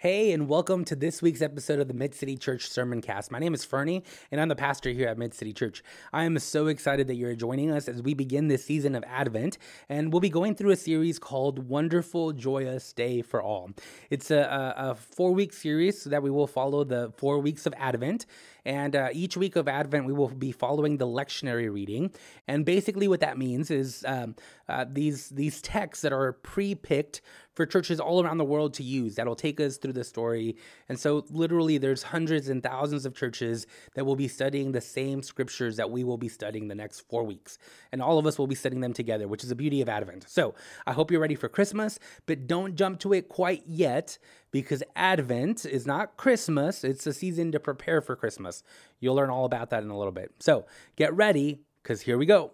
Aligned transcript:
Hey, 0.00 0.32
and 0.32 0.48
welcome 0.48 0.86
to 0.86 0.96
this 0.96 1.20
week's 1.20 1.42
episode 1.42 1.78
of 1.78 1.86
the 1.86 1.92
Mid 1.92 2.14
City 2.14 2.34
Church 2.34 2.70
Sermon 2.70 3.02
Cast. 3.02 3.30
My 3.30 3.38
name 3.38 3.52
is 3.52 3.66
Fernie, 3.66 4.02
and 4.32 4.40
I'm 4.40 4.48
the 4.48 4.56
pastor 4.56 4.88
here 4.88 5.06
at 5.06 5.18
Mid 5.18 5.34
City 5.34 5.52
Church. 5.52 5.84
I 6.10 6.24
am 6.24 6.38
so 6.38 6.68
excited 6.68 7.06
that 7.08 7.16
you're 7.16 7.34
joining 7.34 7.70
us 7.70 7.86
as 7.86 8.00
we 8.00 8.14
begin 8.14 8.48
this 8.48 8.64
season 8.64 8.94
of 8.94 9.04
Advent, 9.06 9.58
and 9.90 10.10
we'll 10.10 10.20
be 10.20 10.30
going 10.30 10.54
through 10.54 10.70
a 10.70 10.76
series 10.76 11.18
called 11.18 11.68
Wonderful 11.68 12.32
Joyous 12.32 12.94
Day 12.94 13.20
for 13.20 13.42
All. 13.42 13.72
It's 14.08 14.30
a, 14.30 14.38
a, 14.38 14.92
a 14.92 14.94
four 14.94 15.32
week 15.32 15.52
series 15.52 16.04
that 16.04 16.22
we 16.22 16.30
will 16.30 16.46
follow 16.46 16.82
the 16.82 17.12
four 17.18 17.38
weeks 17.38 17.66
of 17.66 17.74
Advent. 17.76 18.24
And 18.70 18.94
uh, 18.94 19.08
each 19.12 19.36
week 19.36 19.56
of 19.56 19.66
Advent, 19.66 20.06
we 20.06 20.12
will 20.12 20.28
be 20.28 20.52
following 20.52 20.96
the 20.96 21.06
lectionary 21.06 21.72
reading. 21.72 22.12
And 22.46 22.64
basically, 22.64 23.08
what 23.08 23.18
that 23.18 23.36
means 23.36 23.68
is 23.68 24.04
um, 24.06 24.36
uh, 24.68 24.84
these 24.88 25.30
these 25.30 25.60
texts 25.60 26.02
that 26.02 26.12
are 26.12 26.34
pre-picked 26.34 27.20
for 27.52 27.66
churches 27.66 27.98
all 27.98 28.22
around 28.22 28.38
the 28.38 28.44
world 28.44 28.72
to 28.74 28.84
use 28.84 29.16
that'll 29.16 29.34
take 29.34 29.58
us 29.58 29.76
through 29.76 29.94
the 29.94 30.04
story. 30.04 30.56
And 30.88 30.96
so, 30.96 31.24
literally, 31.30 31.78
there's 31.78 32.04
hundreds 32.04 32.48
and 32.48 32.62
thousands 32.62 33.04
of 33.06 33.12
churches 33.12 33.66
that 33.96 34.06
will 34.06 34.14
be 34.14 34.28
studying 34.28 34.70
the 34.70 34.80
same 34.80 35.20
scriptures 35.20 35.76
that 35.76 35.90
we 35.90 36.04
will 36.04 36.16
be 36.16 36.28
studying 36.28 36.68
the 36.68 36.76
next 36.76 37.00
four 37.00 37.24
weeks. 37.24 37.58
And 37.90 38.00
all 38.00 38.18
of 38.18 38.26
us 38.26 38.38
will 38.38 38.46
be 38.46 38.54
studying 38.54 38.82
them 38.82 38.92
together, 38.92 39.26
which 39.26 39.42
is 39.42 39.48
the 39.48 39.56
beauty 39.56 39.80
of 39.80 39.88
Advent. 39.88 40.26
So, 40.28 40.54
I 40.86 40.92
hope 40.92 41.10
you're 41.10 41.20
ready 41.20 41.34
for 41.34 41.48
Christmas, 41.48 41.98
but 42.26 42.46
don't 42.46 42.76
jump 42.76 43.00
to 43.00 43.14
it 43.14 43.28
quite 43.28 43.64
yet 43.66 44.16
because 44.50 44.82
Advent 44.96 45.64
is 45.64 45.86
not 45.86 46.16
Christmas, 46.16 46.84
it's 46.84 47.06
a 47.06 47.12
season 47.12 47.52
to 47.52 47.60
prepare 47.60 48.00
for 48.00 48.16
Christmas. 48.16 48.62
You'll 48.98 49.14
learn 49.14 49.30
all 49.30 49.44
about 49.44 49.70
that 49.70 49.82
in 49.82 49.90
a 49.90 49.98
little 49.98 50.12
bit. 50.12 50.32
So 50.40 50.66
get 50.96 51.14
ready, 51.14 51.60
because 51.82 52.02
here 52.02 52.18
we 52.18 52.26
go. 52.26 52.52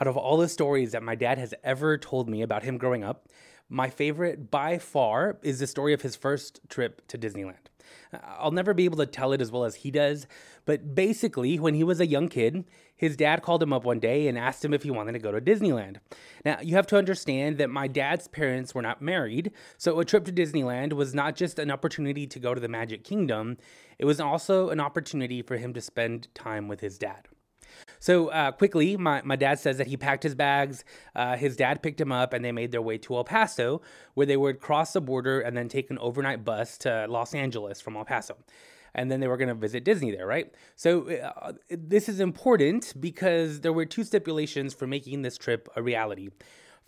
Out 0.00 0.06
of 0.06 0.16
all 0.16 0.36
the 0.36 0.48
stories 0.48 0.92
that 0.92 1.02
my 1.02 1.14
dad 1.14 1.38
has 1.38 1.54
ever 1.62 1.96
told 1.96 2.28
me 2.28 2.42
about 2.42 2.64
him 2.64 2.78
growing 2.78 3.04
up, 3.04 3.28
my 3.68 3.88
favorite 3.88 4.50
by 4.50 4.78
far 4.78 5.38
is 5.42 5.58
the 5.58 5.66
story 5.66 5.92
of 5.92 6.02
his 6.02 6.16
first 6.16 6.60
trip 6.68 7.06
to 7.08 7.18
Disneyland. 7.18 7.68
I'll 8.38 8.50
never 8.50 8.74
be 8.74 8.84
able 8.84 8.96
to 8.98 9.06
tell 9.06 9.32
it 9.32 9.40
as 9.40 9.50
well 9.50 9.64
as 9.64 9.76
he 9.76 9.90
does, 9.90 10.26
but 10.64 10.94
basically, 10.94 11.58
when 11.58 11.74
he 11.74 11.84
was 11.84 12.00
a 12.00 12.06
young 12.06 12.28
kid, 12.28 12.64
his 12.96 13.16
dad 13.16 13.42
called 13.42 13.62
him 13.62 13.72
up 13.72 13.84
one 13.84 14.00
day 14.00 14.28
and 14.28 14.38
asked 14.38 14.64
him 14.64 14.72
if 14.72 14.82
he 14.82 14.90
wanted 14.90 15.12
to 15.12 15.18
go 15.18 15.32
to 15.32 15.40
Disneyland. 15.40 15.96
Now, 16.44 16.58
you 16.62 16.76
have 16.76 16.86
to 16.88 16.96
understand 16.96 17.58
that 17.58 17.70
my 17.70 17.88
dad's 17.88 18.28
parents 18.28 18.74
were 18.74 18.82
not 18.82 19.02
married, 19.02 19.52
so 19.76 19.98
a 19.98 20.04
trip 20.04 20.24
to 20.26 20.32
Disneyland 20.32 20.92
was 20.92 21.14
not 21.14 21.36
just 21.36 21.58
an 21.58 21.70
opportunity 21.70 22.26
to 22.26 22.38
go 22.38 22.54
to 22.54 22.60
the 22.60 22.68
Magic 22.68 23.04
Kingdom, 23.04 23.58
it 23.98 24.04
was 24.04 24.20
also 24.20 24.70
an 24.70 24.80
opportunity 24.80 25.42
for 25.42 25.56
him 25.56 25.72
to 25.74 25.80
spend 25.80 26.28
time 26.34 26.68
with 26.68 26.80
his 26.80 26.98
dad. 26.98 27.28
So 28.00 28.28
uh, 28.28 28.52
quickly, 28.52 28.96
my, 28.96 29.22
my 29.22 29.36
dad 29.36 29.58
says 29.58 29.78
that 29.78 29.86
he 29.86 29.96
packed 29.96 30.22
his 30.22 30.34
bags. 30.34 30.84
Uh, 31.14 31.36
his 31.36 31.56
dad 31.56 31.82
picked 31.82 32.00
him 32.00 32.12
up, 32.12 32.32
and 32.32 32.44
they 32.44 32.52
made 32.52 32.72
their 32.72 32.82
way 32.82 32.98
to 32.98 33.16
El 33.16 33.24
Paso, 33.24 33.80
where 34.14 34.26
they 34.26 34.36
would 34.36 34.60
cross 34.60 34.92
the 34.92 35.00
border 35.00 35.40
and 35.40 35.56
then 35.56 35.68
take 35.68 35.90
an 35.90 35.98
overnight 35.98 36.44
bus 36.44 36.76
to 36.78 37.06
Los 37.08 37.34
Angeles 37.34 37.80
from 37.80 37.96
El 37.96 38.04
Paso. 38.04 38.36
And 38.94 39.10
then 39.10 39.20
they 39.20 39.26
were 39.26 39.36
going 39.36 39.48
to 39.48 39.54
visit 39.54 39.84
Disney 39.84 40.12
there, 40.12 40.26
right? 40.26 40.54
So 40.76 41.08
uh, 41.10 41.52
this 41.68 42.08
is 42.08 42.20
important 42.20 42.94
because 43.00 43.60
there 43.60 43.72
were 43.72 43.86
two 43.86 44.04
stipulations 44.04 44.72
for 44.72 44.86
making 44.86 45.22
this 45.22 45.36
trip 45.36 45.68
a 45.74 45.82
reality. 45.82 46.28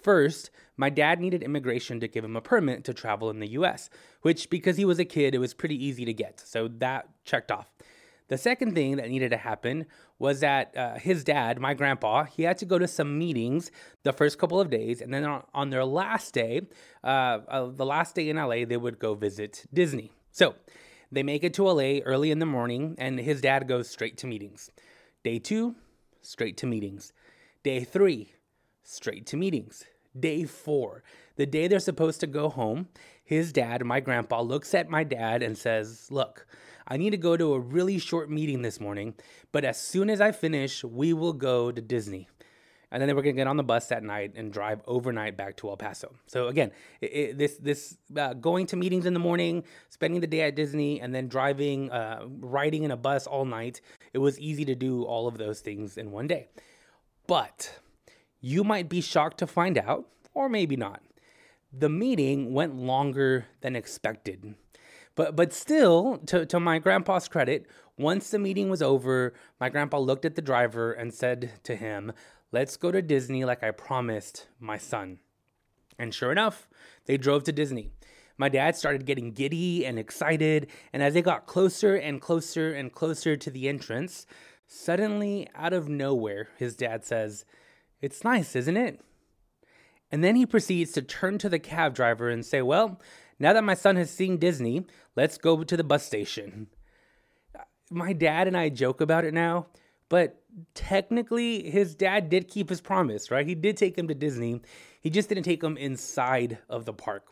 First, 0.02 0.50
my 0.76 0.90
dad 0.90 1.20
needed 1.20 1.42
immigration 1.42 1.98
to 2.00 2.08
give 2.08 2.24
him 2.24 2.36
a 2.36 2.40
permit 2.40 2.84
to 2.84 2.94
travel 2.94 3.30
in 3.30 3.40
the 3.40 3.48
US, 3.48 3.90
which, 4.22 4.50
because 4.50 4.76
he 4.76 4.84
was 4.84 4.98
a 4.98 5.04
kid, 5.04 5.34
it 5.34 5.38
was 5.38 5.54
pretty 5.54 5.82
easy 5.84 6.04
to 6.04 6.12
get. 6.12 6.38
So 6.38 6.68
that 6.78 7.08
checked 7.24 7.50
off. 7.50 7.75
The 8.28 8.38
second 8.38 8.74
thing 8.74 8.96
that 8.96 9.08
needed 9.08 9.30
to 9.30 9.36
happen 9.36 9.86
was 10.18 10.40
that 10.40 10.76
uh, 10.76 10.94
his 10.94 11.22
dad, 11.22 11.60
my 11.60 11.74
grandpa, 11.74 12.24
he 12.24 12.42
had 12.42 12.58
to 12.58 12.64
go 12.64 12.78
to 12.78 12.88
some 12.88 13.18
meetings 13.18 13.70
the 14.02 14.12
first 14.12 14.38
couple 14.38 14.60
of 14.60 14.68
days, 14.68 15.00
and 15.00 15.14
then 15.14 15.24
on, 15.24 15.44
on 15.54 15.70
their 15.70 15.84
last 15.84 16.34
day, 16.34 16.62
uh, 17.04 17.38
uh, 17.48 17.66
the 17.66 17.86
last 17.86 18.14
day 18.16 18.28
in 18.28 18.36
LA, 18.36 18.64
they 18.64 18.76
would 18.76 18.98
go 18.98 19.14
visit 19.14 19.64
Disney. 19.72 20.10
So 20.32 20.54
they 21.12 21.22
make 21.22 21.44
it 21.44 21.54
to 21.54 21.64
LA 21.64 22.00
early 22.04 22.30
in 22.30 22.40
the 22.40 22.46
morning, 22.46 22.96
and 22.98 23.20
his 23.20 23.40
dad 23.40 23.68
goes 23.68 23.88
straight 23.88 24.16
to 24.18 24.26
meetings. 24.26 24.70
Day 25.22 25.38
two, 25.38 25.76
straight 26.20 26.56
to 26.58 26.66
meetings. 26.66 27.12
Day 27.62 27.84
three, 27.84 28.32
straight 28.82 29.26
to 29.26 29.36
meetings. 29.36 29.84
Day 30.18 30.44
four, 30.44 31.02
the 31.36 31.46
day 31.46 31.68
they're 31.68 31.78
supposed 31.78 32.20
to 32.20 32.26
go 32.26 32.48
home, 32.48 32.88
his 33.22 33.52
dad, 33.52 33.84
my 33.84 34.00
grandpa, 34.00 34.40
looks 34.40 34.74
at 34.74 34.88
my 34.88 35.04
dad 35.04 35.42
and 35.42 35.58
says, 35.58 36.08
Look, 36.10 36.46
I 36.86 36.96
need 36.96 37.10
to 37.10 37.16
go 37.16 37.36
to 37.36 37.54
a 37.54 37.60
really 37.60 37.98
short 37.98 38.30
meeting 38.30 38.62
this 38.62 38.80
morning, 38.80 39.14
but 39.50 39.64
as 39.64 39.80
soon 39.80 40.08
as 40.08 40.20
I 40.20 40.32
finish, 40.32 40.84
we 40.84 41.12
will 41.12 41.32
go 41.32 41.72
to 41.72 41.80
Disney. 41.80 42.28
And 42.92 43.02
then 43.02 43.14
we're 43.16 43.22
to 43.22 43.32
get 43.32 43.48
on 43.48 43.56
the 43.56 43.64
bus 43.64 43.88
that 43.88 44.04
night 44.04 44.34
and 44.36 44.52
drive 44.52 44.80
overnight 44.86 45.36
back 45.36 45.56
to 45.56 45.68
El 45.68 45.76
Paso. 45.76 46.14
So 46.28 46.46
again, 46.46 46.70
it, 47.00 47.06
it, 47.06 47.38
this 47.38 47.56
this 47.56 47.96
uh, 48.16 48.34
going 48.34 48.66
to 48.66 48.76
meetings 48.76 49.06
in 49.06 49.12
the 49.12 49.20
morning, 49.20 49.64
spending 49.88 50.20
the 50.20 50.28
day 50.28 50.42
at 50.42 50.54
Disney, 50.54 51.00
and 51.00 51.12
then 51.12 51.26
driving, 51.26 51.90
uh, 51.90 52.26
riding 52.38 52.84
in 52.84 52.92
a 52.92 52.96
bus 52.96 53.26
all 53.26 53.44
night. 53.44 53.80
It 54.12 54.18
was 54.18 54.38
easy 54.38 54.64
to 54.66 54.76
do 54.76 55.02
all 55.02 55.26
of 55.26 55.36
those 55.36 55.60
things 55.60 55.98
in 55.98 56.12
one 56.12 56.28
day. 56.28 56.46
But 57.26 57.80
you 58.40 58.62
might 58.62 58.88
be 58.88 59.00
shocked 59.00 59.38
to 59.38 59.48
find 59.48 59.76
out, 59.76 60.06
or 60.32 60.48
maybe 60.48 60.76
not. 60.76 61.02
The 61.72 61.88
meeting 61.88 62.54
went 62.54 62.76
longer 62.76 63.46
than 63.62 63.74
expected. 63.74 64.54
But 65.16 65.34
but 65.34 65.52
still, 65.52 66.18
to, 66.26 66.46
to 66.46 66.60
my 66.60 66.78
grandpa's 66.78 67.26
credit, 67.26 67.66
once 67.98 68.30
the 68.30 68.38
meeting 68.38 68.68
was 68.68 68.82
over, 68.82 69.34
my 69.58 69.68
grandpa 69.68 69.98
looked 69.98 70.24
at 70.24 70.36
the 70.36 70.42
driver 70.42 70.92
and 70.92 71.12
said 71.12 71.52
to 71.64 71.74
him, 71.74 72.12
Let's 72.52 72.76
go 72.76 72.92
to 72.92 73.02
Disney 73.02 73.44
like 73.44 73.64
I 73.64 73.72
promised 73.72 74.46
my 74.60 74.78
son. 74.78 75.18
And 75.98 76.14
sure 76.14 76.30
enough, 76.30 76.68
they 77.06 77.16
drove 77.16 77.42
to 77.44 77.52
Disney. 77.52 77.90
My 78.38 78.50
dad 78.50 78.76
started 78.76 79.06
getting 79.06 79.32
giddy 79.32 79.86
and 79.86 79.98
excited, 79.98 80.68
and 80.92 81.02
as 81.02 81.14
they 81.14 81.22
got 81.22 81.46
closer 81.46 81.96
and 81.96 82.20
closer 82.20 82.70
and 82.72 82.92
closer 82.92 83.34
to 83.34 83.50
the 83.50 83.66
entrance, 83.66 84.26
suddenly, 84.66 85.48
out 85.54 85.72
of 85.72 85.88
nowhere, 85.88 86.50
his 86.58 86.76
dad 86.76 87.04
says, 87.04 87.46
It's 88.02 88.22
nice, 88.22 88.54
isn't 88.54 88.76
it? 88.76 89.00
And 90.12 90.22
then 90.22 90.36
he 90.36 90.44
proceeds 90.44 90.92
to 90.92 91.02
turn 91.02 91.38
to 91.38 91.48
the 91.48 91.58
cab 91.58 91.94
driver 91.94 92.28
and 92.28 92.44
say, 92.44 92.60
Well, 92.60 93.00
now 93.38 93.52
that 93.52 93.64
my 93.64 93.74
son 93.74 93.96
has 93.96 94.10
seen 94.10 94.38
Disney, 94.38 94.86
let's 95.14 95.38
go 95.38 95.62
to 95.62 95.76
the 95.76 95.84
bus 95.84 96.04
station. 96.04 96.68
My 97.90 98.12
dad 98.12 98.48
and 98.48 98.56
I 98.56 98.68
joke 98.68 99.00
about 99.00 99.24
it 99.24 99.34
now, 99.34 99.66
but 100.08 100.42
technically 100.74 101.68
his 101.70 101.94
dad 101.94 102.28
did 102.28 102.48
keep 102.48 102.68
his 102.68 102.80
promise, 102.80 103.30
right? 103.30 103.46
He 103.46 103.54
did 103.54 103.76
take 103.76 103.96
him 103.96 104.08
to 104.08 104.14
Disney. 104.14 104.62
He 105.00 105.10
just 105.10 105.28
didn't 105.28 105.44
take 105.44 105.62
him 105.62 105.76
inside 105.76 106.58
of 106.68 106.84
the 106.84 106.92
park. 106.92 107.26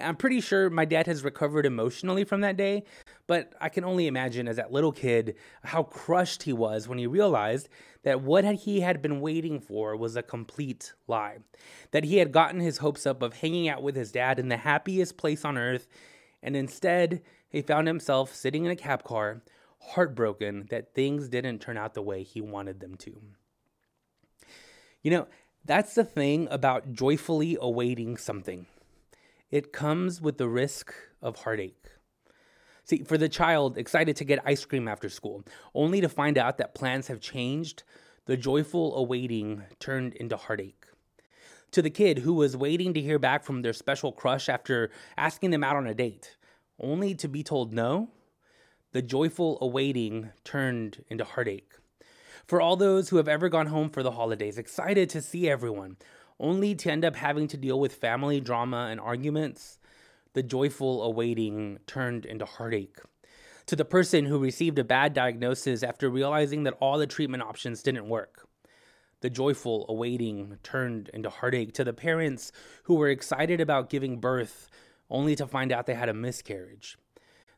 I'm 0.00 0.16
pretty 0.16 0.40
sure 0.40 0.70
my 0.70 0.84
dad 0.84 1.06
has 1.06 1.22
recovered 1.24 1.66
emotionally 1.66 2.24
from 2.24 2.40
that 2.40 2.56
day, 2.56 2.84
but 3.26 3.52
I 3.60 3.68
can 3.68 3.84
only 3.84 4.06
imagine 4.06 4.48
as 4.48 4.56
that 4.56 4.72
little 4.72 4.92
kid 4.92 5.36
how 5.62 5.82
crushed 5.82 6.44
he 6.44 6.52
was 6.52 6.88
when 6.88 6.98
he 6.98 7.06
realized 7.06 7.68
that 8.02 8.22
what 8.22 8.44
he 8.44 8.80
had 8.80 9.02
been 9.02 9.20
waiting 9.20 9.60
for 9.60 9.96
was 9.96 10.16
a 10.16 10.22
complete 10.22 10.94
lie. 11.06 11.38
That 11.90 12.04
he 12.04 12.16
had 12.18 12.32
gotten 12.32 12.60
his 12.60 12.78
hopes 12.78 13.06
up 13.06 13.22
of 13.22 13.34
hanging 13.34 13.68
out 13.68 13.82
with 13.82 13.96
his 13.96 14.12
dad 14.12 14.38
in 14.38 14.48
the 14.48 14.58
happiest 14.58 15.16
place 15.16 15.44
on 15.44 15.58
earth, 15.58 15.86
and 16.42 16.56
instead 16.56 17.22
he 17.48 17.62
found 17.62 17.86
himself 17.86 18.34
sitting 18.34 18.64
in 18.64 18.70
a 18.70 18.76
cab 18.76 19.04
car, 19.04 19.42
heartbroken 19.80 20.66
that 20.70 20.94
things 20.94 21.28
didn't 21.28 21.60
turn 21.60 21.76
out 21.76 21.94
the 21.94 22.02
way 22.02 22.22
he 22.22 22.40
wanted 22.40 22.80
them 22.80 22.96
to. 22.96 23.20
You 25.02 25.10
know, 25.10 25.26
that's 25.64 25.94
the 25.94 26.04
thing 26.04 26.48
about 26.50 26.92
joyfully 26.92 27.56
awaiting 27.60 28.16
something. 28.16 28.66
It 29.50 29.72
comes 29.72 30.20
with 30.20 30.38
the 30.38 30.48
risk 30.48 30.92
of 31.20 31.40
heartache. 31.40 31.86
See, 32.90 33.04
for 33.04 33.16
the 33.16 33.28
child 33.28 33.78
excited 33.78 34.16
to 34.16 34.24
get 34.24 34.42
ice 34.44 34.64
cream 34.64 34.88
after 34.88 35.08
school, 35.08 35.44
only 35.76 36.00
to 36.00 36.08
find 36.08 36.36
out 36.36 36.58
that 36.58 36.74
plans 36.74 37.06
have 37.06 37.20
changed, 37.20 37.84
the 38.26 38.36
joyful 38.36 38.96
awaiting 38.96 39.62
turned 39.78 40.14
into 40.14 40.36
heartache. 40.36 40.86
To 41.70 41.82
the 41.82 41.90
kid 41.90 42.18
who 42.18 42.34
was 42.34 42.56
waiting 42.56 42.92
to 42.94 43.00
hear 43.00 43.20
back 43.20 43.44
from 43.44 43.62
their 43.62 43.72
special 43.72 44.10
crush 44.10 44.48
after 44.48 44.90
asking 45.16 45.50
them 45.50 45.62
out 45.62 45.76
on 45.76 45.86
a 45.86 45.94
date, 45.94 46.36
only 46.80 47.14
to 47.14 47.28
be 47.28 47.44
told 47.44 47.72
no, 47.72 48.08
the 48.90 49.02
joyful 49.02 49.58
awaiting 49.60 50.30
turned 50.42 51.04
into 51.08 51.22
heartache. 51.22 51.74
For 52.44 52.60
all 52.60 52.74
those 52.74 53.10
who 53.10 53.18
have 53.18 53.28
ever 53.28 53.48
gone 53.48 53.68
home 53.68 53.90
for 53.90 54.02
the 54.02 54.10
holidays, 54.10 54.58
excited 54.58 55.08
to 55.10 55.22
see 55.22 55.48
everyone, 55.48 55.96
only 56.40 56.74
to 56.74 56.90
end 56.90 57.04
up 57.04 57.14
having 57.14 57.46
to 57.46 57.56
deal 57.56 57.78
with 57.78 57.94
family 57.94 58.40
drama 58.40 58.88
and 58.90 58.98
arguments, 58.98 59.78
the 60.32 60.42
joyful 60.42 61.02
awaiting 61.02 61.78
turned 61.86 62.24
into 62.24 62.44
heartache. 62.44 62.98
To 63.66 63.76
the 63.76 63.84
person 63.84 64.24
who 64.24 64.38
received 64.38 64.78
a 64.78 64.84
bad 64.84 65.14
diagnosis 65.14 65.82
after 65.82 66.08
realizing 66.08 66.64
that 66.64 66.76
all 66.80 66.98
the 66.98 67.06
treatment 67.06 67.42
options 67.42 67.82
didn't 67.82 68.08
work. 68.08 68.48
The 69.20 69.30
joyful 69.30 69.86
awaiting 69.88 70.58
turned 70.62 71.08
into 71.12 71.30
heartache. 71.30 71.72
To 71.74 71.84
the 71.84 71.92
parents 71.92 72.52
who 72.84 72.94
were 72.94 73.08
excited 73.08 73.60
about 73.60 73.90
giving 73.90 74.18
birth 74.18 74.68
only 75.10 75.36
to 75.36 75.46
find 75.46 75.72
out 75.72 75.86
they 75.86 75.94
had 75.94 76.08
a 76.08 76.14
miscarriage. 76.14 76.96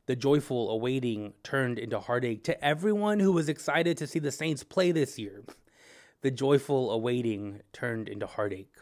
The 0.06 0.16
joyful 0.16 0.70
awaiting 0.70 1.34
turned 1.44 1.78
into 1.78 2.00
heartache. 2.00 2.42
To 2.44 2.64
everyone 2.64 3.20
who 3.20 3.32
was 3.32 3.48
excited 3.48 3.96
to 3.98 4.06
see 4.06 4.18
the 4.18 4.32
Saints 4.32 4.64
play 4.64 4.90
this 4.90 5.18
year, 5.18 5.44
the 6.22 6.30
joyful 6.30 6.90
awaiting 6.90 7.60
turned 7.72 8.08
into 8.08 8.26
heartache. 8.26 8.74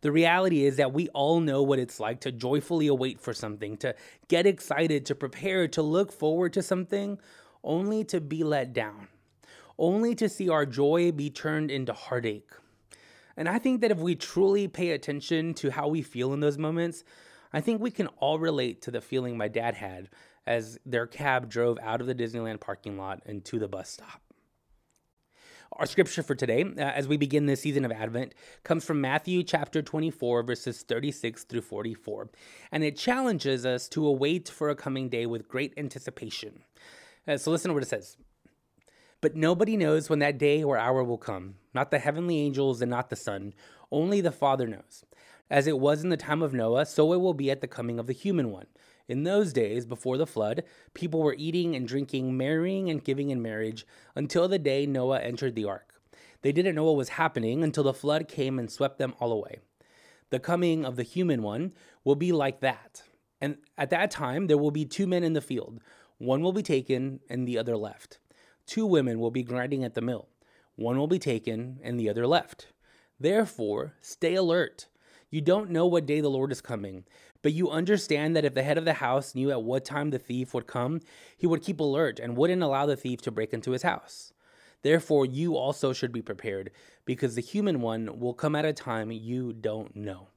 The 0.00 0.12
reality 0.12 0.64
is 0.64 0.76
that 0.76 0.92
we 0.92 1.08
all 1.08 1.40
know 1.40 1.62
what 1.62 1.78
it's 1.78 1.98
like 1.98 2.20
to 2.20 2.32
joyfully 2.32 2.86
await 2.86 3.20
for 3.20 3.32
something, 3.32 3.76
to 3.78 3.94
get 4.28 4.46
excited, 4.46 5.06
to 5.06 5.14
prepare, 5.14 5.68
to 5.68 5.82
look 5.82 6.12
forward 6.12 6.52
to 6.54 6.62
something, 6.62 7.18
only 7.64 8.04
to 8.04 8.20
be 8.20 8.44
let 8.44 8.72
down, 8.72 9.08
only 9.78 10.14
to 10.14 10.28
see 10.28 10.48
our 10.48 10.66
joy 10.66 11.12
be 11.12 11.30
turned 11.30 11.70
into 11.70 11.92
heartache. 11.92 12.50
And 13.36 13.48
I 13.48 13.58
think 13.58 13.80
that 13.82 13.90
if 13.90 13.98
we 13.98 14.14
truly 14.14 14.68
pay 14.68 14.92
attention 14.92 15.54
to 15.54 15.70
how 15.70 15.88
we 15.88 16.02
feel 16.02 16.32
in 16.32 16.40
those 16.40 16.58
moments, 16.58 17.04
I 17.52 17.60
think 17.60 17.80
we 17.80 17.90
can 17.90 18.06
all 18.18 18.38
relate 18.38 18.82
to 18.82 18.90
the 18.90 19.00
feeling 19.00 19.36
my 19.36 19.48
dad 19.48 19.74
had 19.74 20.08
as 20.46 20.78
their 20.86 21.06
cab 21.06 21.48
drove 21.48 21.78
out 21.82 22.00
of 22.00 22.06
the 22.06 22.14
Disneyland 22.14 22.60
parking 22.60 22.96
lot 22.96 23.22
and 23.26 23.44
to 23.46 23.58
the 23.58 23.68
bus 23.68 23.90
stop. 23.90 24.20
Our 25.72 25.86
scripture 25.86 26.22
for 26.22 26.34
today, 26.34 26.62
uh, 26.62 26.80
as 26.80 27.08
we 27.08 27.16
begin 27.16 27.46
this 27.46 27.62
season 27.62 27.84
of 27.84 27.90
Advent, 27.90 28.34
comes 28.62 28.84
from 28.84 29.00
Matthew 29.00 29.42
chapter 29.42 29.82
24, 29.82 30.44
verses 30.44 30.82
36 30.82 31.44
through 31.44 31.62
44. 31.62 32.30
And 32.70 32.84
it 32.84 32.96
challenges 32.96 33.66
us 33.66 33.88
to 33.88 34.06
await 34.06 34.48
for 34.48 34.70
a 34.70 34.76
coming 34.76 35.08
day 35.08 35.26
with 35.26 35.48
great 35.48 35.74
anticipation. 35.76 36.62
Uh, 37.26 37.36
so 37.36 37.50
listen 37.50 37.70
to 37.70 37.74
what 37.74 37.82
it 37.82 37.88
says. 37.88 38.16
But 39.20 39.34
nobody 39.34 39.76
knows 39.76 40.08
when 40.08 40.20
that 40.20 40.38
day 40.38 40.62
or 40.62 40.78
hour 40.78 41.02
will 41.02 41.18
come, 41.18 41.56
not 41.74 41.90
the 41.90 41.98
heavenly 41.98 42.38
angels 42.38 42.80
and 42.80 42.90
not 42.90 43.10
the 43.10 43.16
Son, 43.16 43.52
only 43.90 44.20
the 44.20 44.32
Father 44.32 44.68
knows. 44.68 45.04
As 45.50 45.66
it 45.66 45.80
was 45.80 46.04
in 46.04 46.10
the 46.10 46.16
time 46.16 46.42
of 46.42 46.54
Noah, 46.54 46.86
so 46.86 47.12
it 47.12 47.20
will 47.20 47.34
be 47.34 47.50
at 47.50 47.60
the 47.60 47.68
coming 47.68 47.98
of 47.98 48.06
the 48.06 48.12
human 48.12 48.50
one. 48.50 48.66
In 49.08 49.22
those 49.22 49.52
days, 49.52 49.86
before 49.86 50.18
the 50.18 50.26
flood, 50.26 50.64
people 50.92 51.22
were 51.22 51.36
eating 51.38 51.76
and 51.76 51.86
drinking, 51.86 52.36
marrying 52.36 52.90
and 52.90 53.04
giving 53.04 53.30
in 53.30 53.40
marriage 53.40 53.86
until 54.14 54.48
the 54.48 54.58
day 54.58 54.84
Noah 54.84 55.20
entered 55.20 55.54
the 55.54 55.64
ark. 55.64 55.94
They 56.42 56.52
didn't 56.52 56.74
know 56.74 56.84
what 56.84 56.96
was 56.96 57.10
happening 57.10 57.62
until 57.62 57.84
the 57.84 57.94
flood 57.94 58.28
came 58.28 58.58
and 58.58 58.70
swept 58.70 58.98
them 58.98 59.14
all 59.20 59.32
away. 59.32 59.58
The 60.30 60.40
coming 60.40 60.84
of 60.84 60.96
the 60.96 61.04
human 61.04 61.42
one 61.42 61.72
will 62.04 62.16
be 62.16 62.32
like 62.32 62.60
that. 62.60 63.02
And 63.40 63.58
at 63.78 63.90
that 63.90 64.10
time, 64.10 64.48
there 64.48 64.58
will 64.58 64.72
be 64.72 64.84
two 64.84 65.06
men 65.06 65.22
in 65.22 65.34
the 65.34 65.40
field. 65.40 65.80
One 66.18 66.42
will 66.42 66.52
be 66.52 66.62
taken 66.62 67.20
and 67.28 67.46
the 67.46 67.58
other 67.58 67.76
left. 67.76 68.18
Two 68.66 68.86
women 68.86 69.20
will 69.20 69.30
be 69.30 69.42
grinding 69.42 69.84
at 69.84 69.94
the 69.94 70.00
mill. 70.00 70.28
One 70.74 70.98
will 70.98 71.06
be 71.06 71.18
taken 71.18 71.78
and 71.82 71.98
the 71.98 72.08
other 72.08 72.26
left. 72.26 72.68
Therefore, 73.20 73.94
stay 74.00 74.34
alert. 74.34 74.88
You 75.30 75.40
don't 75.40 75.70
know 75.70 75.86
what 75.86 76.06
day 76.06 76.20
the 76.20 76.28
Lord 76.28 76.52
is 76.52 76.60
coming. 76.60 77.04
But 77.42 77.52
you 77.52 77.70
understand 77.70 78.34
that 78.34 78.44
if 78.44 78.54
the 78.54 78.62
head 78.62 78.78
of 78.78 78.84
the 78.84 78.94
house 78.94 79.34
knew 79.34 79.50
at 79.50 79.62
what 79.62 79.84
time 79.84 80.10
the 80.10 80.18
thief 80.18 80.54
would 80.54 80.66
come, 80.66 81.00
he 81.36 81.46
would 81.46 81.62
keep 81.62 81.80
alert 81.80 82.18
and 82.18 82.36
wouldn't 82.36 82.62
allow 82.62 82.86
the 82.86 82.96
thief 82.96 83.22
to 83.22 83.30
break 83.30 83.52
into 83.52 83.72
his 83.72 83.82
house. 83.82 84.32
Therefore, 84.82 85.26
you 85.26 85.56
also 85.56 85.92
should 85.92 86.12
be 86.12 86.22
prepared, 86.22 86.70
because 87.04 87.34
the 87.34 87.40
human 87.40 87.80
one 87.80 88.20
will 88.20 88.34
come 88.34 88.54
at 88.54 88.64
a 88.64 88.72
time 88.72 89.10
you 89.10 89.52
don't 89.52 89.96
know. 89.96 90.28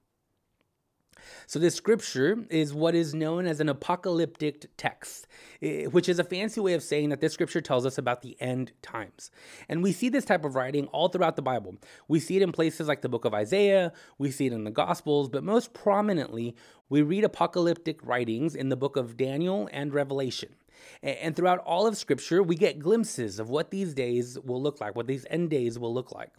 So, 1.48 1.60
this 1.60 1.76
scripture 1.76 2.46
is 2.50 2.74
what 2.74 2.96
is 2.96 3.14
known 3.14 3.46
as 3.46 3.60
an 3.60 3.70
apocalyptic 3.70 4.70
text, 4.78 5.28
eh, 5.62 5.86
which 5.86 6.10
is 6.10 6.20
a 6.20 6.24
fancy 6.24 6.60
way 6.60 6.74
of 6.74 6.84
saying 6.84 7.10
that 7.10 7.22
this 7.22 7.34
scripture 7.34 7.62
tells 7.62 7.86
us 7.86 7.98
about 7.98 8.22
the 8.22 8.36
end 8.42 8.72
times. 8.82 9.32
And 9.68 9.84
we 9.84 9.92
see 9.92 10.10
this 10.10 10.26
type 10.26 10.46
of 10.46 10.56
writing 10.56 10.88
all 10.88 11.10
throughout 11.10 11.36
the 11.36 11.42
Bible. 11.42 11.76
We 12.08 12.20
see 12.20 12.38
it 12.38 12.42
in 12.42 12.52
places 12.52 12.88
like 12.88 13.02
the 13.02 13.10
book 13.10 13.26
of 13.26 13.34
Isaiah, 13.34 13.94
we 14.18 14.32
see 14.32 14.48
it 14.48 14.54
in 14.54 14.64
the 14.64 14.72
Gospels, 14.72 15.30
but 15.30 15.44
most 15.44 15.74
prominently, 15.74 16.56
we 16.90 17.02
read 17.02 17.24
apocalyptic 17.24 18.00
writings 18.04 18.56
in 18.56 18.70
the 18.70 18.76
book 18.76 18.98
of 18.98 19.16
Daniel 19.16 19.70
and 19.72 19.94
Revelation. 19.94 20.56
And 21.04 21.36
throughout 21.36 21.60
all 21.60 21.88
of 21.88 21.98
Scripture, 21.98 22.42
we 22.42 22.56
get 22.56 22.80
glimpses 22.80 23.40
of 23.40 23.50
what 23.50 23.70
these 23.72 23.94
days 23.94 24.38
will 24.40 24.62
look 24.62 24.82
like, 24.82 24.96
what 24.96 25.08
these 25.08 25.26
end 25.30 25.50
days 25.50 25.78
will 25.78 25.94
look 25.94 26.12
like. 26.12 26.32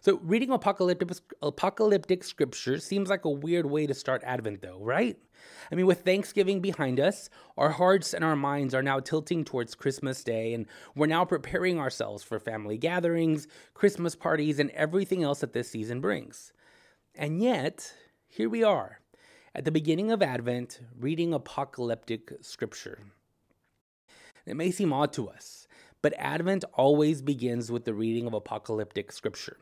So, 0.00 0.18
reading 0.22 0.50
apocalyptic, 0.50 1.10
apocalyptic 1.42 2.24
scripture 2.24 2.78
seems 2.78 3.08
like 3.08 3.24
a 3.24 3.30
weird 3.30 3.66
way 3.66 3.86
to 3.86 3.94
start 3.94 4.22
Advent, 4.24 4.62
though, 4.62 4.78
right? 4.80 5.18
I 5.70 5.74
mean, 5.74 5.86
with 5.86 6.04
Thanksgiving 6.04 6.60
behind 6.60 7.00
us, 7.00 7.28
our 7.56 7.70
hearts 7.70 8.14
and 8.14 8.24
our 8.24 8.36
minds 8.36 8.74
are 8.74 8.82
now 8.82 9.00
tilting 9.00 9.44
towards 9.44 9.74
Christmas 9.74 10.22
Day, 10.22 10.54
and 10.54 10.66
we're 10.94 11.06
now 11.06 11.24
preparing 11.24 11.78
ourselves 11.78 12.22
for 12.22 12.38
family 12.38 12.78
gatherings, 12.78 13.48
Christmas 13.74 14.14
parties, 14.14 14.58
and 14.58 14.70
everything 14.70 15.22
else 15.22 15.40
that 15.40 15.52
this 15.52 15.70
season 15.70 16.00
brings. 16.00 16.52
And 17.14 17.42
yet, 17.42 17.92
here 18.28 18.48
we 18.48 18.62
are, 18.62 19.00
at 19.54 19.64
the 19.64 19.72
beginning 19.72 20.10
of 20.10 20.22
Advent, 20.22 20.80
reading 20.98 21.32
apocalyptic 21.32 22.32
scripture. 22.42 23.00
It 24.44 24.56
may 24.56 24.70
seem 24.70 24.92
odd 24.92 25.12
to 25.14 25.28
us, 25.28 25.66
but 26.02 26.14
Advent 26.18 26.64
always 26.74 27.22
begins 27.22 27.72
with 27.72 27.84
the 27.84 27.94
reading 27.94 28.26
of 28.26 28.34
apocalyptic 28.34 29.10
scripture. 29.10 29.56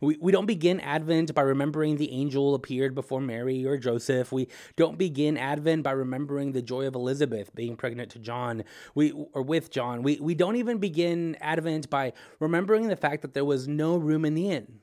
We, 0.00 0.16
we 0.20 0.32
don't 0.32 0.46
begin 0.46 0.80
Advent 0.80 1.34
by 1.34 1.42
remembering 1.42 1.96
the 1.96 2.12
angel 2.12 2.54
appeared 2.54 2.94
before 2.94 3.20
Mary 3.20 3.64
or 3.66 3.76
Joseph. 3.76 4.32
We 4.32 4.48
don't 4.76 4.98
begin 4.98 5.36
Advent 5.36 5.82
by 5.82 5.92
remembering 5.92 6.52
the 6.52 6.62
joy 6.62 6.86
of 6.86 6.94
Elizabeth 6.94 7.54
being 7.54 7.76
pregnant 7.76 8.10
to 8.12 8.18
John 8.18 8.64
we, 8.94 9.12
or 9.12 9.42
with 9.42 9.70
John. 9.70 10.02
We, 10.02 10.18
we 10.20 10.34
don't 10.34 10.56
even 10.56 10.78
begin 10.78 11.36
Advent 11.40 11.90
by 11.90 12.12
remembering 12.40 12.88
the 12.88 12.96
fact 12.96 13.22
that 13.22 13.34
there 13.34 13.44
was 13.44 13.68
no 13.68 13.96
room 13.96 14.24
in 14.24 14.34
the 14.34 14.50
inn. 14.50 14.80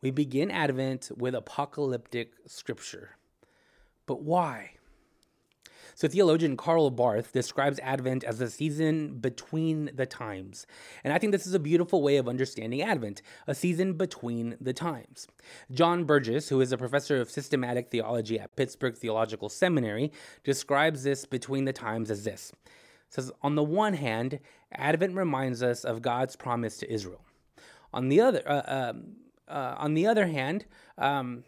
We 0.00 0.10
begin 0.10 0.50
Advent 0.50 1.10
with 1.16 1.34
apocalyptic 1.34 2.32
scripture. 2.46 3.16
But 4.06 4.22
why? 4.22 4.72
So, 5.96 6.08
theologian 6.08 6.58
Karl 6.58 6.90
Barth 6.90 7.32
describes 7.32 7.80
Advent 7.82 8.22
as 8.22 8.38
a 8.42 8.50
season 8.50 9.16
between 9.16 9.90
the 9.94 10.04
times. 10.04 10.66
And 11.02 11.10
I 11.10 11.16
think 11.16 11.32
this 11.32 11.46
is 11.46 11.54
a 11.54 11.58
beautiful 11.58 12.02
way 12.02 12.18
of 12.18 12.28
understanding 12.28 12.82
Advent, 12.82 13.22
a 13.46 13.54
season 13.54 13.94
between 13.94 14.58
the 14.60 14.74
times. 14.74 15.26
John 15.72 16.04
Burgess, 16.04 16.50
who 16.50 16.60
is 16.60 16.70
a 16.70 16.76
professor 16.76 17.18
of 17.18 17.30
systematic 17.30 17.90
theology 17.90 18.38
at 18.38 18.54
Pittsburgh 18.56 18.94
Theological 18.94 19.48
Seminary, 19.48 20.12
describes 20.44 21.02
this 21.02 21.24
between 21.24 21.64
the 21.64 21.72
times 21.72 22.10
as 22.10 22.24
this. 22.24 22.52
Says, 23.08 23.32
on 23.42 23.54
the 23.54 23.64
one 23.64 23.94
hand, 23.94 24.38
Advent 24.72 25.14
reminds 25.14 25.62
us 25.62 25.82
of 25.82 26.02
God's 26.02 26.36
promise 26.36 26.76
to 26.76 26.92
Israel. 26.92 27.24
On 27.94 28.10
the 28.10 28.20
other, 28.20 28.42
uh, 28.46 28.90
um, 28.90 29.16
uh, 29.48 29.76
on 29.78 29.94
the 29.94 30.06
other 30.06 30.26
hand, 30.26 30.66
um, 30.98 31.44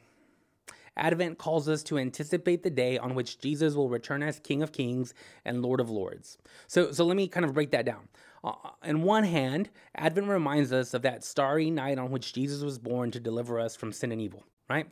Advent 0.98 1.38
calls 1.38 1.68
us 1.68 1.82
to 1.84 1.98
anticipate 1.98 2.62
the 2.62 2.70
day 2.70 2.98
on 2.98 3.14
which 3.14 3.40
Jesus 3.40 3.74
will 3.74 3.88
return 3.88 4.22
as 4.22 4.38
King 4.40 4.62
of 4.62 4.72
Kings 4.72 5.14
and 5.44 5.62
Lord 5.62 5.80
of 5.80 5.88
Lords. 5.88 6.38
So, 6.66 6.92
so 6.92 7.04
let 7.04 7.16
me 7.16 7.28
kind 7.28 7.46
of 7.46 7.54
break 7.54 7.70
that 7.70 7.86
down. 7.86 8.08
Uh, 8.44 8.52
on 8.82 9.02
one 9.02 9.24
hand, 9.24 9.70
Advent 9.94 10.28
reminds 10.28 10.72
us 10.72 10.94
of 10.94 11.02
that 11.02 11.24
starry 11.24 11.70
night 11.70 11.98
on 11.98 12.10
which 12.10 12.32
Jesus 12.32 12.62
was 12.62 12.78
born 12.78 13.10
to 13.12 13.20
deliver 13.20 13.58
us 13.58 13.74
from 13.74 13.92
sin 13.92 14.12
and 14.12 14.20
evil, 14.20 14.44
right? 14.68 14.86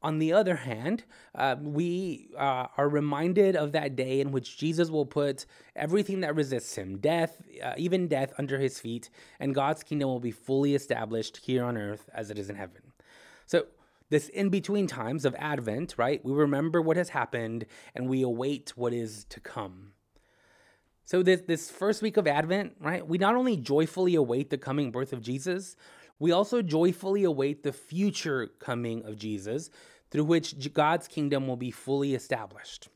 On 0.00 0.20
the 0.20 0.32
other 0.32 0.54
hand, 0.54 1.02
uh, 1.34 1.56
we 1.60 2.28
uh, 2.36 2.68
are 2.76 2.88
reminded 2.88 3.56
of 3.56 3.72
that 3.72 3.96
day 3.96 4.20
in 4.20 4.30
which 4.30 4.56
Jesus 4.56 4.90
will 4.90 5.06
put 5.06 5.44
everything 5.74 6.20
that 6.20 6.36
resists 6.36 6.76
him, 6.76 6.98
death, 6.98 7.42
uh, 7.62 7.74
even 7.76 8.06
death, 8.06 8.32
under 8.38 8.60
his 8.60 8.78
feet, 8.78 9.10
and 9.40 9.56
God's 9.56 9.82
kingdom 9.82 10.08
will 10.08 10.20
be 10.20 10.30
fully 10.30 10.76
established 10.76 11.38
here 11.38 11.64
on 11.64 11.76
earth 11.76 12.08
as 12.14 12.30
it 12.30 12.38
is 12.38 12.48
in 12.48 12.54
heaven. 12.54 12.82
So, 13.46 13.66
this 14.10 14.28
in 14.28 14.48
between 14.48 14.86
times 14.86 15.24
of 15.24 15.34
Advent, 15.38 15.94
right? 15.98 16.24
We 16.24 16.32
remember 16.32 16.80
what 16.80 16.96
has 16.96 17.10
happened 17.10 17.66
and 17.94 18.08
we 18.08 18.22
await 18.22 18.76
what 18.76 18.92
is 18.92 19.24
to 19.30 19.40
come. 19.40 19.92
So, 21.04 21.22
this, 21.22 21.40
this 21.42 21.70
first 21.70 22.02
week 22.02 22.16
of 22.18 22.26
Advent, 22.26 22.76
right, 22.80 23.06
we 23.06 23.16
not 23.16 23.34
only 23.34 23.56
joyfully 23.56 24.14
await 24.14 24.50
the 24.50 24.58
coming 24.58 24.90
birth 24.90 25.12
of 25.12 25.22
Jesus, 25.22 25.74
we 26.18 26.32
also 26.32 26.60
joyfully 26.60 27.24
await 27.24 27.62
the 27.62 27.72
future 27.72 28.48
coming 28.58 29.04
of 29.04 29.16
Jesus 29.16 29.70
through 30.10 30.24
which 30.24 30.72
God's 30.72 31.08
kingdom 31.08 31.46
will 31.46 31.56
be 31.56 31.70
fully 31.70 32.14
established. 32.14 32.88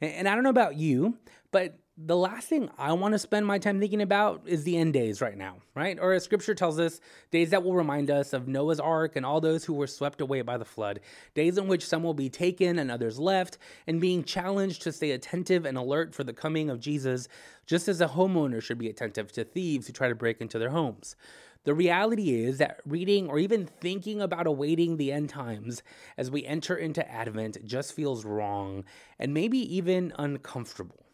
And, 0.00 0.12
and 0.12 0.28
I 0.28 0.34
don't 0.34 0.44
know 0.44 0.50
about 0.50 0.76
you, 0.76 1.18
but 1.50 1.78
the 2.00 2.16
last 2.16 2.48
thing 2.48 2.70
I 2.78 2.92
want 2.92 3.14
to 3.14 3.18
spend 3.18 3.44
my 3.44 3.58
time 3.58 3.80
thinking 3.80 4.02
about 4.02 4.42
is 4.46 4.62
the 4.62 4.76
end 4.76 4.92
days 4.92 5.20
right 5.20 5.36
now, 5.36 5.56
right? 5.74 5.98
Or 6.00 6.12
as 6.12 6.22
scripture 6.22 6.54
tells 6.54 6.78
us, 6.78 7.00
days 7.32 7.50
that 7.50 7.64
will 7.64 7.74
remind 7.74 8.08
us 8.08 8.32
of 8.32 8.46
Noah's 8.46 8.78
ark 8.78 9.16
and 9.16 9.26
all 9.26 9.40
those 9.40 9.64
who 9.64 9.72
were 9.72 9.88
swept 9.88 10.20
away 10.20 10.42
by 10.42 10.56
the 10.58 10.64
flood, 10.64 11.00
days 11.34 11.58
in 11.58 11.66
which 11.66 11.84
some 11.84 12.04
will 12.04 12.14
be 12.14 12.30
taken 12.30 12.78
and 12.78 12.88
others 12.88 13.18
left, 13.18 13.58
and 13.88 14.00
being 14.00 14.22
challenged 14.22 14.82
to 14.82 14.92
stay 14.92 15.10
attentive 15.10 15.64
and 15.64 15.76
alert 15.76 16.14
for 16.14 16.22
the 16.22 16.32
coming 16.32 16.70
of 16.70 16.78
Jesus, 16.78 17.26
just 17.66 17.88
as 17.88 18.00
a 18.00 18.06
homeowner 18.06 18.62
should 18.62 18.78
be 18.78 18.88
attentive 18.88 19.32
to 19.32 19.42
thieves 19.42 19.88
who 19.88 19.92
try 19.92 20.08
to 20.08 20.14
break 20.14 20.40
into 20.40 20.60
their 20.60 20.70
homes. 20.70 21.16
The 21.64 21.74
reality 21.74 22.44
is 22.44 22.58
that 22.58 22.80
reading 22.86 23.28
or 23.28 23.40
even 23.40 23.66
thinking 23.66 24.22
about 24.22 24.46
awaiting 24.46 24.98
the 24.98 25.10
end 25.10 25.30
times 25.30 25.82
as 26.16 26.30
we 26.30 26.46
enter 26.46 26.76
into 26.76 27.10
Advent 27.10 27.64
just 27.64 27.92
feels 27.92 28.24
wrong 28.24 28.84
and 29.18 29.34
maybe 29.34 29.58
even 29.76 30.12
uncomfortable. 30.16 31.07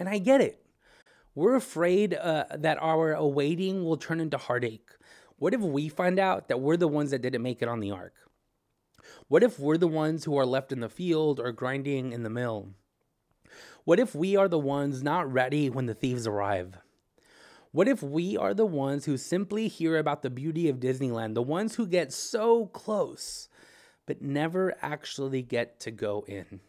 And 0.00 0.08
I 0.08 0.18
get 0.18 0.40
it. 0.40 0.64
We're 1.34 1.54
afraid 1.54 2.14
uh, 2.14 2.46
that 2.56 2.78
our 2.80 3.12
awaiting 3.12 3.84
will 3.84 3.98
turn 3.98 4.18
into 4.18 4.38
heartache. 4.38 4.88
What 5.36 5.52
if 5.52 5.60
we 5.60 5.90
find 5.90 6.18
out 6.18 6.48
that 6.48 6.60
we're 6.60 6.78
the 6.78 6.88
ones 6.88 7.10
that 7.10 7.20
didn't 7.20 7.42
make 7.42 7.60
it 7.60 7.68
on 7.68 7.80
the 7.80 7.90
ark? 7.90 8.14
What 9.28 9.42
if 9.42 9.60
we're 9.60 9.76
the 9.76 9.86
ones 9.86 10.24
who 10.24 10.36
are 10.38 10.46
left 10.46 10.72
in 10.72 10.80
the 10.80 10.88
field 10.88 11.38
or 11.38 11.52
grinding 11.52 12.12
in 12.12 12.22
the 12.22 12.30
mill? 12.30 12.70
What 13.84 14.00
if 14.00 14.14
we 14.14 14.36
are 14.36 14.48
the 14.48 14.58
ones 14.58 15.02
not 15.02 15.30
ready 15.30 15.68
when 15.68 15.84
the 15.84 15.94
thieves 15.94 16.26
arrive? 16.26 16.78
What 17.70 17.86
if 17.86 18.02
we 18.02 18.38
are 18.38 18.54
the 18.54 18.66
ones 18.66 19.04
who 19.04 19.18
simply 19.18 19.68
hear 19.68 19.98
about 19.98 20.22
the 20.22 20.30
beauty 20.30 20.68
of 20.68 20.80
Disneyland, 20.80 21.34
the 21.34 21.42
ones 21.42 21.74
who 21.74 21.86
get 21.86 22.12
so 22.12 22.66
close, 22.66 23.48
but 24.06 24.22
never 24.22 24.74
actually 24.82 25.42
get 25.42 25.78
to 25.80 25.90
go 25.90 26.24
in? 26.26 26.60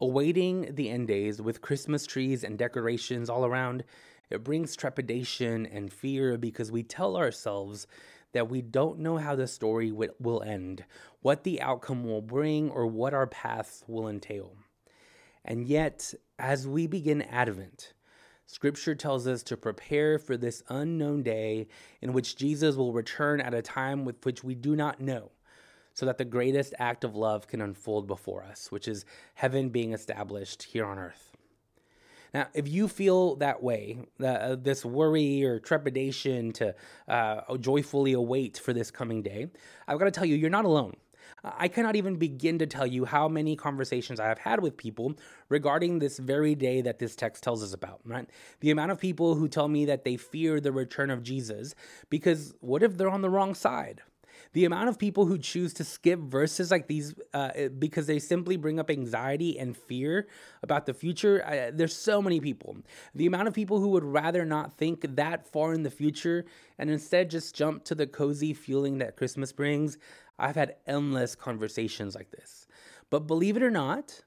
Awaiting 0.00 0.76
the 0.76 0.90
end 0.90 1.08
days 1.08 1.42
with 1.42 1.60
Christmas 1.60 2.06
trees 2.06 2.44
and 2.44 2.56
decorations 2.56 3.28
all 3.28 3.44
around, 3.44 3.82
it 4.30 4.44
brings 4.44 4.76
trepidation 4.76 5.66
and 5.66 5.92
fear 5.92 6.38
because 6.38 6.70
we 6.70 6.84
tell 6.84 7.16
ourselves 7.16 7.88
that 8.32 8.48
we 8.48 8.62
don't 8.62 9.00
know 9.00 9.16
how 9.16 9.34
the 9.34 9.48
story 9.48 9.90
will 9.90 10.42
end, 10.42 10.84
what 11.22 11.42
the 11.42 11.60
outcome 11.60 12.04
will 12.04 12.22
bring, 12.22 12.70
or 12.70 12.86
what 12.86 13.12
our 13.12 13.26
path 13.26 13.82
will 13.88 14.06
entail. 14.06 14.54
And 15.44 15.66
yet, 15.66 16.14
as 16.38 16.68
we 16.68 16.86
begin 16.86 17.22
Advent, 17.22 17.94
Scripture 18.46 18.94
tells 18.94 19.26
us 19.26 19.42
to 19.44 19.56
prepare 19.56 20.18
for 20.18 20.36
this 20.36 20.62
unknown 20.68 21.22
day 21.22 21.66
in 22.00 22.12
which 22.12 22.36
Jesus 22.36 22.76
will 22.76 22.92
return 22.92 23.40
at 23.40 23.52
a 23.52 23.62
time 23.62 24.04
with 24.04 24.24
which 24.24 24.44
we 24.44 24.54
do 24.54 24.76
not 24.76 25.00
know 25.00 25.32
so 25.98 26.06
that 26.06 26.16
the 26.16 26.24
greatest 26.24 26.74
act 26.78 27.02
of 27.02 27.16
love 27.16 27.48
can 27.48 27.60
unfold 27.60 28.06
before 28.06 28.44
us, 28.44 28.70
which 28.70 28.86
is 28.86 29.04
heaven 29.34 29.68
being 29.68 29.92
established 29.92 30.62
here 30.62 30.86
on 30.86 30.96
earth. 30.96 31.32
Now, 32.32 32.46
if 32.54 32.68
you 32.68 32.86
feel 32.86 33.34
that 33.36 33.64
way, 33.64 33.98
uh, 34.24 34.54
this 34.54 34.84
worry 34.84 35.42
or 35.42 35.58
trepidation 35.58 36.52
to 36.52 36.76
uh, 37.08 37.56
joyfully 37.56 38.12
await 38.12 38.58
for 38.58 38.72
this 38.72 38.92
coming 38.92 39.22
day, 39.24 39.48
I've 39.88 39.98
got 39.98 40.04
to 40.04 40.12
tell 40.12 40.24
you, 40.24 40.36
you're 40.36 40.50
not 40.50 40.64
alone. 40.64 40.94
I 41.42 41.66
cannot 41.66 41.96
even 41.96 42.14
begin 42.14 42.60
to 42.60 42.66
tell 42.68 42.86
you 42.86 43.04
how 43.04 43.26
many 43.26 43.56
conversations 43.56 44.20
I 44.20 44.28
have 44.28 44.38
had 44.38 44.60
with 44.60 44.76
people 44.76 45.14
regarding 45.48 45.98
this 45.98 46.20
very 46.20 46.54
day 46.54 46.80
that 46.82 47.00
this 47.00 47.16
text 47.16 47.42
tells 47.42 47.60
us 47.60 47.74
about, 47.74 48.02
right? 48.04 48.30
The 48.60 48.70
amount 48.70 48.92
of 48.92 49.00
people 49.00 49.34
who 49.34 49.48
tell 49.48 49.66
me 49.66 49.86
that 49.86 50.04
they 50.04 50.16
fear 50.16 50.60
the 50.60 50.70
return 50.70 51.10
of 51.10 51.24
Jesus 51.24 51.74
because 52.08 52.54
what 52.60 52.84
if 52.84 52.96
they're 52.96 53.10
on 53.10 53.22
the 53.22 53.30
wrong 53.30 53.56
side? 53.56 54.02
The 54.52 54.64
amount 54.64 54.88
of 54.88 54.98
people 54.98 55.26
who 55.26 55.38
choose 55.38 55.74
to 55.74 55.84
skip 55.84 56.18
verses 56.20 56.70
like 56.70 56.86
these 56.86 57.14
uh, 57.34 57.68
because 57.78 58.06
they 58.06 58.18
simply 58.18 58.56
bring 58.56 58.78
up 58.78 58.90
anxiety 58.90 59.58
and 59.58 59.76
fear 59.76 60.26
about 60.62 60.86
the 60.86 60.94
future, 60.94 61.70
there's 61.74 61.94
so 61.94 62.22
many 62.22 62.40
people. 62.40 62.76
The 63.14 63.26
amount 63.26 63.48
of 63.48 63.54
people 63.54 63.80
who 63.80 63.88
would 63.88 64.04
rather 64.04 64.44
not 64.44 64.72
think 64.72 65.16
that 65.16 65.46
far 65.46 65.72
in 65.72 65.82
the 65.82 65.90
future 65.90 66.44
and 66.78 66.90
instead 66.90 67.30
just 67.30 67.54
jump 67.54 67.84
to 67.84 67.94
the 67.94 68.06
cozy 68.06 68.54
feeling 68.54 68.98
that 68.98 69.16
Christmas 69.16 69.52
brings, 69.52 69.98
I've 70.38 70.56
had 70.56 70.76
endless 70.86 71.34
conversations 71.34 72.14
like 72.14 72.30
this. 72.30 72.66
But 73.10 73.26
believe 73.26 73.56
it 73.56 73.62
or 73.62 73.70
not, 73.70 74.22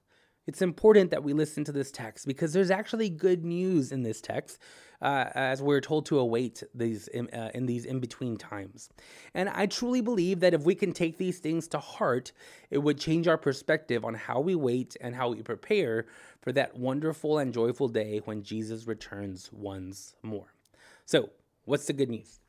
it's 0.52 0.62
important 0.62 1.12
that 1.12 1.24
we 1.24 1.32
listen 1.32 1.64
to 1.64 1.72
this 1.72 1.92
text 1.92 2.28
because 2.28 2.52
there's 2.52 2.72
actually 2.72 3.08
good 3.08 3.46
news 3.46 3.94
in 3.94 4.04
this 4.04 4.20
text 4.20 4.60
uh, 5.02 5.30
as 5.34 5.62
we're 5.62 5.80
told 5.80 6.06
to 6.08 6.20
await 6.20 6.62
these 6.76 7.08
in, 7.08 7.30
uh, 7.30 7.52
in 7.54 7.68
these 7.68 7.86
in 7.86 8.02
between 8.02 8.36
times. 8.36 8.90
And 9.34 9.48
I 9.48 9.66
truly 9.66 10.02
believe 10.02 10.42
that 10.42 10.54
if 10.54 10.64
we 10.64 10.76
can 10.76 10.92
take 10.92 11.18
these 11.18 11.40
things 11.40 11.70
to 11.70 11.80
heart, 11.80 12.34
it 12.70 12.80
would 12.80 13.00
change 13.00 13.30
our 13.30 13.38
perspective 13.38 14.04
on 14.04 14.14
how 14.14 14.42
we 14.42 14.56
wait 14.56 14.98
and 15.00 15.16
how 15.16 15.30
we 15.30 15.42
prepare 15.42 16.06
for 16.42 16.52
that 16.52 16.78
wonderful 16.78 17.38
and 17.38 17.54
joyful 17.54 17.88
day 17.88 18.20
when 18.26 18.44
Jesus 18.44 18.86
returns 18.86 19.50
once 19.54 20.16
more. 20.22 20.54
So, 21.06 21.30
what's 21.64 21.86
the 21.86 21.94
good 21.94 22.10
news? 22.10 22.42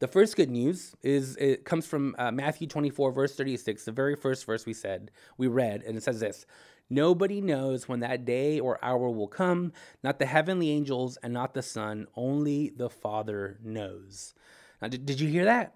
The 0.00 0.08
first 0.08 0.36
good 0.36 0.50
news 0.50 0.94
is 1.02 1.34
it 1.36 1.64
comes 1.64 1.86
from 1.86 2.14
uh, 2.18 2.30
Matthew 2.30 2.66
24 2.66 3.10
verse 3.10 3.34
36, 3.36 3.86
the 3.86 3.92
very 3.92 4.16
first 4.16 4.44
verse 4.44 4.66
we 4.66 4.74
said, 4.74 5.10
we 5.38 5.46
read, 5.46 5.82
and 5.82 5.96
it 5.96 6.02
says 6.02 6.20
this: 6.20 6.44
Nobody 6.90 7.40
knows 7.40 7.88
when 7.88 8.00
that 8.00 8.24
day 8.24 8.60
or 8.60 8.78
hour 8.84 9.10
will 9.10 9.28
come, 9.28 9.72
not 10.02 10.18
the 10.18 10.26
heavenly 10.26 10.70
angels 10.70 11.16
and 11.22 11.32
not 11.32 11.54
the 11.54 11.62
Son, 11.62 12.06
only 12.14 12.70
the 12.70 12.90
Father 12.90 13.58
knows. 13.62 14.34
Now, 14.82 14.88
did, 14.88 15.06
did 15.06 15.20
you 15.20 15.28
hear 15.28 15.44
that? 15.44 15.74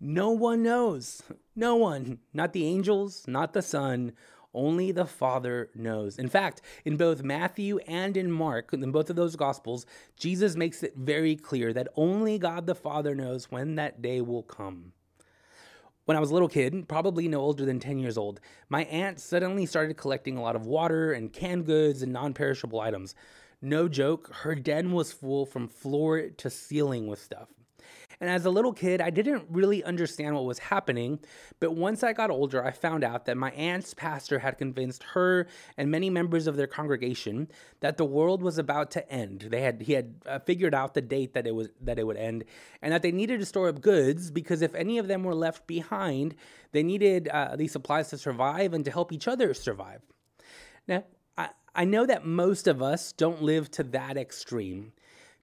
No 0.00 0.30
one 0.30 0.62
knows. 0.62 1.22
No 1.56 1.76
one. 1.76 2.20
Not 2.32 2.54
the 2.54 2.64
angels, 2.64 3.28
not 3.28 3.52
the 3.52 3.60
Son, 3.60 4.12
only 4.54 4.92
the 4.92 5.04
Father 5.04 5.68
knows. 5.74 6.18
In 6.18 6.28
fact, 6.28 6.62
in 6.86 6.96
both 6.96 7.22
Matthew 7.22 7.78
and 7.86 8.16
in 8.16 8.30
Mark, 8.30 8.72
in 8.72 8.90
both 8.92 9.10
of 9.10 9.16
those 9.16 9.36
Gospels, 9.36 9.84
Jesus 10.16 10.56
makes 10.56 10.82
it 10.82 10.96
very 10.96 11.36
clear 11.36 11.74
that 11.74 11.88
only 11.96 12.38
God 12.38 12.66
the 12.66 12.74
Father 12.74 13.14
knows 13.14 13.50
when 13.50 13.74
that 13.74 14.00
day 14.00 14.22
will 14.22 14.42
come. 14.42 14.92
When 16.10 16.16
I 16.16 16.20
was 16.20 16.30
a 16.30 16.32
little 16.32 16.48
kid, 16.48 16.88
probably 16.88 17.28
no 17.28 17.38
older 17.38 17.64
than 17.64 17.78
10 17.78 18.00
years 18.00 18.18
old, 18.18 18.40
my 18.68 18.82
aunt 18.86 19.20
suddenly 19.20 19.64
started 19.64 19.96
collecting 19.96 20.36
a 20.36 20.42
lot 20.42 20.56
of 20.56 20.66
water 20.66 21.12
and 21.12 21.32
canned 21.32 21.66
goods 21.66 22.02
and 22.02 22.12
non 22.12 22.34
perishable 22.34 22.80
items. 22.80 23.14
No 23.62 23.86
joke, 23.86 24.28
her 24.42 24.56
den 24.56 24.90
was 24.90 25.12
full 25.12 25.46
from 25.46 25.68
floor 25.68 26.30
to 26.30 26.50
ceiling 26.50 27.06
with 27.06 27.22
stuff. 27.22 27.46
And 28.20 28.28
as 28.28 28.44
a 28.44 28.50
little 28.50 28.74
kid, 28.74 29.00
I 29.00 29.08
didn't 29.08 29.46
really 29.48 29.82
understand 29.82 30.34
what 30.34 30.44
was 30.44 30.58
happening. 30.58 31.20
But 31.58 31.74
once 31.74 32.02
I 32.02 32.12
got 32.12 32.30
older, 32.30 32.62
I 32.62 32.70
found 32.70 33.02
out 33.02 33.24
that 33.24 33.36
my 33.38 33.50
aunt's 33.52 33.94
pastor 33.94 34.40
had 34.40 34.58
convinced 34.58 35.02
her 35.14 35.46
and 35.78 35.90
many 35.90 36.10
members 36.10 36.46
of 36.46 36.56
their 36.56 36.66
congregation 36.66 37.48
that 37.80 37.96
the 37.96 38.04
world 38.04 38.42
was 38.42 38.58
about 38.58 38.90
to 38.92 39.10
end. 39.10 39.46
They 39.50 39.62
had 39.62 39.80
he 39.80 39.94
had 39.94 40.14
uh, 40.26 40.38
figured 40.40 40.74
out 40.74 40.92
the 40.92 41.00
date 41.00 41.32
that 41.32 41.46
it 41.46 41.54
was 41.54 41.70
that 41.80 41.98
it 41.98 42.06
would 42.06 42.18
end, 42.18 42.44
and 42.82 42.92
that 42.92 43.00
they 43.00 43.12
needed 43.12 43.40
to 43.40 43.46
store 43.46 43.68
up 43.68 43.80
goods 43.80 44.30
because 44.30 44.60
if 44.60 44.74
any 44.74 44.98
of 44.98 45.08
them 45.08 45.24
were 45.24 45.34
left 45.34 45.66
behind, 45.66 46.34
they 46.72 46.82
needed 46.82 47.28
uh, 47.28 47.56
these 47.56 47.72
supplies 47.72 48.10
to 48.10 48.18
survive 48.18 48.74
and 48.74 48.84
to 48.84 48.90
help 48.90 49.12
each 49.12 49.28
other 49.28 49.54
survive. 49.54 50.02
Now, 50.86 51.04
I, 51.38 51.48
I 51.74 51.84
know 51.86 52.04
that 52.04 52.26
most 52.26 52.66
of 52.66 52.82
us 52.82 53.12
don't 53.12 53.42
live 53.42 53.70
to 53.72 53.82
that 53.84 54.18
extreme. 54.18 54.92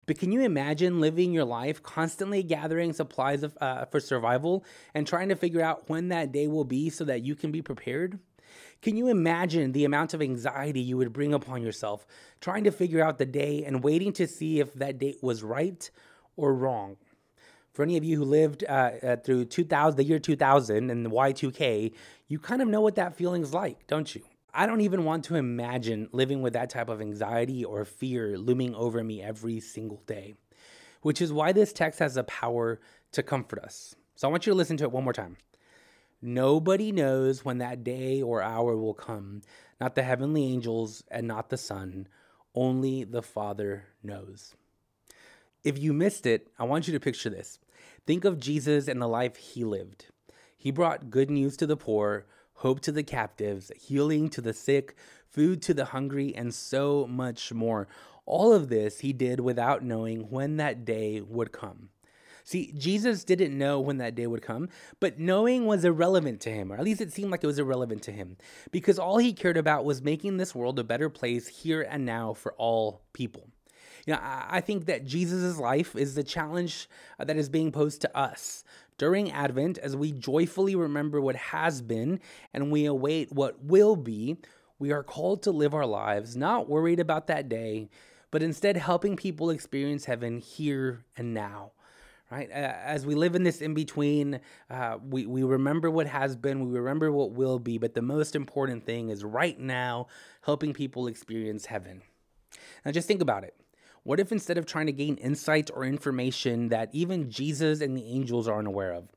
But 0.07 0.17
can 0.17 0.31
you 0.31 0.41
imagine 0.41 1.01
living 1.01 1.33
your 1.33 1.43
life 1.43 1.83
constantly 1.83 2.41
gathering 2.41 2.93
supplies 2.93 3.43
of, 3.43 3.57
uh, 3.59 3.85
for 3.85 3.99
survival 3.99 4.63
and 4.93 5.05
trying 5.05 5.27
to 5.29 5.35
figure 5.35 5.61
out 5.61 5.89
when 5.89 6.07
that 6.07 6.31
day 6.31 6.47
will 6.47 6.63
be 6.63 6.89
so 6.89 7.03
that 7.03 7.23
you 7.23 7.35
can 7.35 7.51
be 7.51 7.61
prepared? 7.61 8.17
Can 8.81 8.95
you 8.95 9.09
imagine 9.09 9.73
the 9.73 9.83
amount 9.83 10.13
of 10.13 10.21
anxiety 10.21 10.79
you 10.79 10.95
would 10.95 11.11
bring 11.11 11.33
upon 11.33 11.61
yourself 11.61 12.07
trying 12.39 12.63
to 12.63 12.71
figure 12.71 13.03
out 13.03 13.17
the 13.17 13.25
day 13.25 13.65
and 13.65 13.83
waiting 13.83 14.13
to 14.13 14.27
see 14.27 14.61
if 14.61 14.73
that 14.75 14.97
date 14.97 15.17
was 15.21 15.43
right 15.43 15.89
or 16.37 16.53
wrong? 16.53 16.95
For 17.73 17.83
any 17.83 17.97
of 17.97 18.05
you 18.05 18.17
who 18.17 18.23
lived 18.23 18.63
uh, 18.63 18.91
uh, 19.03 19.15
through 19.17 19.45
2000, 19.45 19.97
the 19.97 20.03
year 20.05 20.19
2000 20.19 20.89
and 20.89 21.05
the 21.05 21.09
Y2K, 21.09 21.93
you 22.27 22.39
kind 22.39 22.61
of 22.61 22.69
know 22.69 22.81
what 22.81 22.95
that 22.95 23.15
feeling's 23.15 23.53
like, 23.53 23.85
don't 23.87 24.15
you? 24.15 24.23
I 24.53 24.65
don't 24.65 24.81
even 24.81 25.03
want 25.03 25.25
to 25.25 25.35
imagine 25.35 26.09
living 26.11 26.41
with 26.41 26.53
that 26.53 26.69
type 26.69 26.89
of 26.89 27.01
anxiety 27.01 27.63
or 27.63 27.85
fear 27.85 28.37
looming 28.37 28.73
over 28.73 29.03
me 29.03 29.21
every 29.21 29.59
single 29.59 30.01
day, 30.07 30.35
which 31.01 31.21
is 31.21 31.31
why 31.31 31.51
this 31.51 31.73
text 31.73 31.99
has 31.99 32.15
the 32.15 32.23
power 32.23 32.79
to 33.11 33.23
comfort 33.23 33.59
us. 33.59 33.95
So 34.15 34.27
I 34.27 34.31
want 34.31 34.47
you 34.47 34.53
to 34.53 34.57
listen 34.57 34.77
to 34.77 34.85
it 34.85 34.91
one 34.91 35.03
more 35.03 35.13
time. 35.13 35.37
Nobody 36.21 36.91
knows 36.91 37.45
when 37.45 37.59
that 37.59 37.83
day 37.83 38.21
or 38.21 38.41
hour 38.41 38.75
will 38.75 38.95
come, 38.95 39.41
not 39.79 39.93
the 39.93 40.01
heavenly 40.01 40.43
angels 40.45 41.03
and 41.11 41.27
not 41.27 41.49
the 41.49 41.57
Son, 41.57 42.07
only 42.55 43.03
the 43.03 43.21
Father 43.21 43.85
knows. 44.01 44.55
If 45.63 45.77
you 45.77 45.93
missed 45.93 46.25
it, 46.25 46.47
I 46.57 46.63
want 46.63 46.87
you 46.87 46.93
to 46.93 46.99
picture 46.99 47.29
this. 47.29 47.59
Think 48.07 48.25
of 48.25 48.39
Jesus 48.39 48.87
and 48.87 48.99
the 48.99 49.07
life 49.07 49.35
he 49.35 49.63
lived. 49.63 50.07
He 50.57 50.71
brought 50.71 51.11
good 51.11 51.29
news 51.29 51.55
to 51.57 51.67
the 51.67 51.77
poor, 51.77 52.25
hope 52.57 52.79
to 52.81 52.91
the 52.91 53.03
captives, 53.03 53.71
healing 53.75 54.29
to 54.29 54.41
the 54.41 54.53
sick, 54.53 54.95
food 55.29 55.61
to 55.63 55.73
the 55.73 55.85
hungry, 55.85 56.35
and 56.35 56.53
so 56.53 57.07
much 57.07 57.53
more. 57.53 57.87
All 58.25 58.53
of 58.53 58.69
this 58.69 58.99
he 58.99 59.13
did 59.13 59.39
without 59.39 59.83
knowing 59.83 60.29
when 60.29 60.57
that 60.57 60.83
day 60.85 61.21
would 61.21 61.51
come. 61.51 61.89
See, 62.43 62.71
Jesus 62.77 63.25
didn't 63.25 63.57
know 63.57 63.79
when 63.79 63.97
that 63.97 64.15
day 64.15 64.25
would 64.25 64.41
come, 64.41 64.69
but 65.01 65.19
knowing 65.19 65.65
was 65.65 65.83
irrelevant 65.83 66.39
to 66.41 66.49
him, 66.49 66.71
or 66.71 66.77
at 66.77 66.83
least 66.83 67.01
it 67.01 67.11
seemed 67.11 67.29
like 67.29 67.43
it 67.43 67.47
was 67.47 67.59
irrelevant 67.59 68.03
to 68.03 68.11
him, 68.11 68.37
because 68.71 68.97
all 68.97 69.17
he 69.17 69.33
cared 69.33 69.57
about 69.57 69.83
was 69.83 70.01
making 70.01 70.37
this 70.37 70.55
world 70.55 70.79
a 70.79 70.83
better 70.83 71.09
place 71.09 71.47
here 71.47 71.81
and 71.81 72.05
now 72.05 72.33
for 72.33 72.53
all 72.53 73.01
people. 73.11 73.49
You 74.07 74.13
know, 74.13 74.21
I 74.23 74.61
think 74.61 74.85
that 74.85 75.05
Jesus' 75.05 75.57
life 75.57 75.93
is 75.93 76.15
the 76.15 76.23
challenge 76.23 76.89
uh, 77.19 77.25
that 77.25 77.35
is 77.35 77.49
being 77.49 77.73
posed 77.73 77.99
to 78.01 78.17
us 78.17 78.63
during 78.97 79.29
Advent 79.31 79.77
as 79.77 79.97
we 79.97 80.13
joyfully 80.13 80.75
remember 80.75 81.19
what 81.19 81.35
has 81.35 81.81
been 81.81 82.21
and 82.53 82.71
we 82.71 82.85
await 82.85 83.33
what 83.33 83.61
will 83.61 83.97
be. 83.97 84.37
We 84.79 84.93
are 84.93 85.03
called 85.03 85.43
to 85.43 85.51
live 85.51 85.73
our 85.73 85.85
lives 85.85 86.37
not 86.37 86.69
worried 86.69 87.01
about 87.01 87.27
that 87.27 87.49
day, 87.49 87.89
but 88.31 88.41
instead 88.41 88.77
helping 88.77 89.17
people 89.17 89.49
experience 89.49 90.05
heaven 90.05 90.37
here 90.37 91.03
and 91.17 91.33
now 91.33 91.73
right? 92.29 92.49
as 92.49 93.05
we 93.05 93.15
live 93.15 93.35
in 93.35 93.43
this 93.43 93.61
in 93.61 93.73
between, 93.73 94.39
uh, 94.69 94.97
we, 95.01 95.25
we 95.25 95.43
remember 95.43 95.89
what 95.89 96.07
has 96.07 96.35
been, 96.35 96.69
we 96.69 96.77
remember 96.77 97.09
what 97.09 97.31
will 97.31 97.57
be, 97.57 97.77
but 97.77 97.93
the 97.93 98.01
most 98.01 98.35
important 98.35 98.85
thing 98.85 99.09
is 99.09 99.23
right 99.23 99.57
now 99.57 100.07
helping 100.41 100.73
people 100.73 101.07
experience 101.07 101.65
heaven. 101.65 102.01
Now, 102.85 102.91
just 102.91 103.07
think 103.07 103.21
about 103.21 103.45
it. 103.45 103.55
What 104.07 104.21
if 104.21 104.31
instead 104.31 104.57
of 104.57 104.65
trying 104.65 104.85
to 104.85 104.93
gain 104.93 105.17
insight 105.17 105.69
or 105.73 105.83
information 105.83 106.69
that 106.69 106.87
even 106.93 107.29
Jesus 107.29 107.81
and 107.81 107.97
the 107.97 108.05
angels 108.05 108.47
are 108.47 108.57
unaware 108.57 108.93
of, 108.93 109.09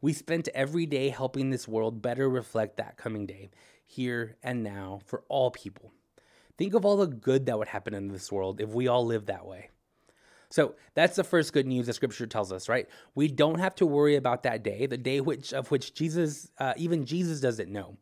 we 0.00 0.14
spent 0.14 0.48
every 0.54 0.86
day 0.86 1.10
helping 1.10 1.50
this 1.50 1.68
world 1.68 2.00
better 2.00 2.30
reflect 2.30 2.78
that 2.78 2.96
coming 2.96 3.26
day, 3.26 3.50
here 3.84 4.36
and 4.42 4.62
now, 4.62 5.00
for 5.04 5.22
all 5.28 5.50
people? 5.50 5.92
Think 6.56 6.72
of 6.72 6.86
all 6.86 6.96
the 6.96 7.06
good 7.06 7.44
that 7.44 7.58
would 7.58 7.68
happen 7.68 7.92
in 7.92 8.08
this 8.08 8.32
world 8.32 8.58
if 8.58 8.70
we 8.70 8.88
all 8.88 9.04
lived 9.04 9.26
that 9.26 9.44
way. 9.44 9.68
So 10.48 10.76
that's 10.94 11.16
the 11.16 11.24
first 11.24 11.52
good 11.52 11.66
news 11.66 11.84
that 11.84 11.92
Scripture 11.92 12.26
tells 12.26 12.50
us, 12.50 12.70
right? 12.70 12.88
We 13.14 13.28
don't 13.28 13.58
have 13.58 13.74
to 13.74 13.84
worry 13.84 14.16
about 14.16 14.44
that 14.44 14.62
day, 14.62 14.86
the 14.86 14.96
day 14.96 15.20
which 15.20 15.52
of 15.52 15.70
which 15.70 15.92
Jesus, 15.92 16.50
uh, 16.56 16.72
even 16.78 17.04
Jesus, 17.04 17.40
doesn't 17.40 17.70
know. 17.70 17.98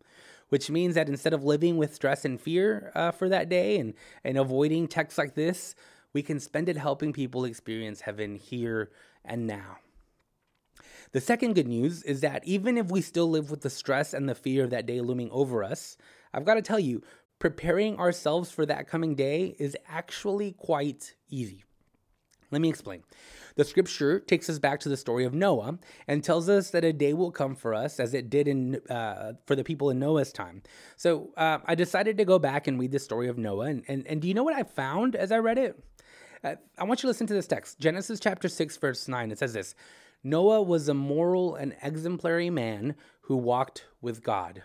Which 0.51 0.71
means 0.71 0.95
that 0.95 1.09
instead 1.09 1.33
of 1.33 1.43
living 1.43 1.77
with 1.77 1.93
stress 1.93 2.25
and 2.25 2.41
fear 2.41 2.93
uh, 2.95 3.11
for 3.11 3.29
that 3.31 3.49
day 3.49 3.81
and 3.81 3.95
and 4.23 4.39
avoiding 4.39 4.87
texts 4.87 5.19
like 5.19 5.35
this, 5.35 5.75
we 6.17 6.23
can 6.23 6.41
spend 6.41 6.67
it 6.71 6.79
helping 6.79 7.13
people 7.13 7.45
experience 7.45 8.01
heaven 8.01 8.37
here 8.37 8.91
and 9.23 9.47
now. 9.47 9.77
The 11.13 11.21
second 11.21 11.57
good 11.57 11.69
news 11.69 12.03
is 12.05 12.23
that 12.23 12.43
even 12.47 12.79
if 12.79 12.91
we 12.91 13.03
still 13.03 13.29
live 13.29 13.51
with 13.51 13.61
the 13.61 13.69
stress 13.69 14.15
and 14.15 14.27
the 14.27 14.35
fear 14.35 14.65
of 14.65 14.71
that 14.71 14.87
day 14.87 15.03
looming 15.03 15.29
over 15.31 15.63
us, 15.63 15.99
I've 16.33 16.47
got 16.47 16.55
to 16.55 16.63
tell 16.63 16.81
you, 16.81 17.03
preparing 17.39 17.99
ourselves 17.99 18.51
for 18.51 18.65
that 18.65 18.89
coming 18.89 19.15
day 19.15 19.57
is 19.59 19.77
actually 19.87 20.53
quite 20.53 21.17
easy. 21.29 21.65
Let 22.51 22.63
me 22.63 22.71
explain. 22.71 23.03
The 23.57 23.65
scripture 23.65 24.19
takes 24.19 24.49
us 24.49 24.59
back 24.59 24.81
to 24.81 24.89
the 24.89 24.97
story 24.97 25.27
of 25.27 25.35
Noah 25.35 25.79
and 26.09 26.25
tells 26.25 26.49
us 26.49 26.71
that 26.71 26.83
a 26.83 26.95
day 26.95 27.13
will 27.13 27.31
come 27.31 27.55
for 27.55 27.75
us 27.75 28.01
as 28.01 28.15
it 28.15 28.31
did 28.31 28.49
in 28.49 28.81
uh, 28.89 29.35
for 29.45 29.55
the 29.55 29.65
people 29.65 29.91
in 29.91 29.99
Noah's 29.99 30.33
time. 30.33 30.63
So 30.97 31.35
uh, 31.37 31.59
I 31.67 31.75
decided 31.75 32.17
to 32.17 32.25
go 32.25 32.39
back 32.39 32.67
and 32.67 32.81
read 32.81 32.93
the 32.93 32.99
story 32.99 33.29
of 33.29 33.37
Noah. 33.37 33.67
And, 33.67 33.85
and, 33.87 34.07
and 34.07 34.23
do 34.23 34.29
you 34.29 34.33
know 34.33 34.45
what 34.45 34.57
I 34.57 34.63
found 34.63 35.15
as 35.15 35.31
I 35.31 35.39
read 35.39 35.59
it? 35.59 35.79
Uh, 36.47 36.55
I 36.79 36.85
want 36.85 37.01
you 37.01 37.03
to 37.03 37.09
listen 37.09 37.27
to 37.27 37.35
this 37.35 37.49
text 37.49 37.81
Genesis 37.81 38.21
chapter 38.21 38.49
6, 38.49 38.77
verse 38.77 39.09
9. 39.09 39.33
It 39.33 39.39
says 39.39 39.53
this 39.53 39.75
Noah 40.23 40.63
was 40.63 40.89
a 40.89 40.95
moral 40.95 41.57
and 41.57 41.75
exemplary 41.83 42.51
man 42.51 42.95
who 43.23 43.37
walked 43.37 43.87
with 44.01 44.23
God. 44.23 44.63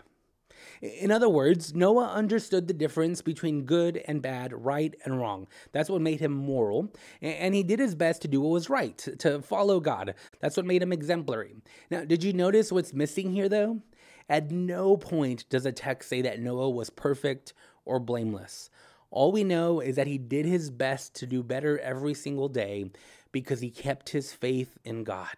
In 0.80 1.10
other 1.10 1.28
words, 1.28 1.74
Noah 1.74 2.12
understood 2.12 2.68
the 2.68 2.72
difference 2.72 3.20
between 3.20 3.64
good 3.64 4.00
and 4.06 4.22
bad, 4.22 4.52
right 4.52 4.94
and 5.04 5.18
wrong. 5.18 5.48
That's 5.72 5.90
what 5.90 6.00
made 6.00 6.20
him 6.20 6.30
moral. 6.30 6.94
And 7.20 7.52
he 7.52 7.64
did 7.64 7.80
his 7.80 7.96
best 7.96 8.22
to 8.22 8.28
do 8.28 8.40
what 8.40 8.50
was 8.50 8.70
right, 8.70 8.96
to 9.18 9.42
follow 9.42 9.80
God. 9.80 10.14
That's 10.38 10.56
what 10.56 10.66
made 10.66 10.82
him 10.82 10.92
exemplary. 10.92 11.56
Now, 11.90 12.04
did 12.04 12.22
you 12.22 12.32
notice 12.32 12.70
what's 12.70 12.94
missing 12.94 13.32
here, 13.32 13.48
though? 13.48 13.80
At 14.28 14.52
no 14.52 14.96
point 14.96 15.48
does 15.48 15.66
a 15.66 15.72
text 15.72 16.08
say 16.08 16.22
that 16.22 16.38
Noah 16.38 16.70
was 16.70 16.90
perfect 16.90 17.54
or 17.84 17.98
blameless. 17.98 18.70
All 19.12 19.30
we 19.30 19.44
know 19.44 19.80
is 19.80 19.96
that 19.96 20.06
he 20.06 20.16
did 20.16 20.46
his 20.46 20.70
best 20.70 21.14
to 21.16 21.26
do 21.26 21.42
better 21.42 21.78
every 21.78 22.14
single 22.14 22.48
day 22.48 22.90
because 23.30 23.60
he 23.60 23.70
kept 23.70 24.08
his 24.08 24.32
faith 24.32 24.78
in 24.84 25.04
God. 25.04 25.28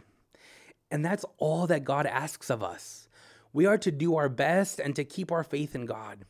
And 0.92 1.04
that's 1.04 1.24
all 1.38 1.66
that 1.66 1.82
God 1.82 2.06
asks 2.06 2.50
of 2.50 2.62
us. 2.62 3.08
We 3.52 3.66
are 3.66 3.78
to 3.78 3.90
do 3.90 4.14
our 4.14 4.28
best 4.28 4.78
and 4.78 4.94
to 4.94 5.04
keep 5.04 5.32
our 5.32 5.42
faith 5.42 5.74
in 5.74 5.86
God. 5.86 6.24